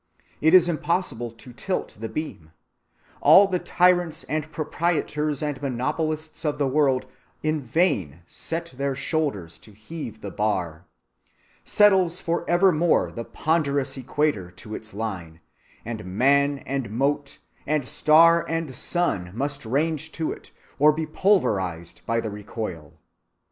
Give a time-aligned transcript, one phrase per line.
[0.41, 2.53] It is impossible to tilt the beam.
[3.21, 7.05] All the tyrants and proprietors and monopolists of the world
[7.43, 10.85] in vain set their shoulders to heave the bar.
[11.63, 15.39] Settles forevermore the ponderous equator to its line,
[15.85, 17.37] and man and mote,
[17.67, 20.49] and star and sun, must range to it,
[20.79, 22.93] or be pulverized by the recoil."